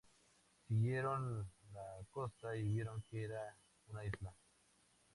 [0.67, 3.55] Siguieron la costa y vieron que era
[3.87, 4.35] una isla.